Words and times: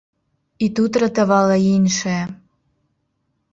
І 0.67 0.69
тут 0.79 0.91
ратавала 1.03 1.55
іншае. 1.75 2.23